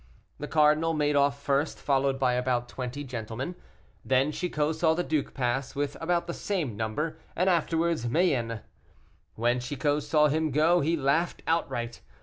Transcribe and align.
The 0.39 0.47
cardinal 0.47 0.95
made 0.95 1.15
off 1.15 1.43
first, 1.43 1.77
followed 1.77 2.17
by 2.17 2.33
about 2.33 2.67
twenty 2.67 3.03
gentlemen. 3.03 3.53
Then 4.03 4.31
Chicot 4.31 4.75
saw 4.75 4.95
the 4.95 5.03
duke 5.03 5.35
pass 5.35 5.75
with 5.75 5.95
about 6.01 6.25
the 6.25 6.33
same 6.33 6.75
number, 6.75 7.19
and 7.35 7.47
afterwards 7.47 8.09
Mayenne. 8.09 8.61
When 9.35 9.59
Chicot 9.59 10.01
saw 10.01 10.25
him 10.27 10.49
go 10.49 10.79
he 10.79 10.97
laughed 10.97 11.43
outright. 11.45 12.01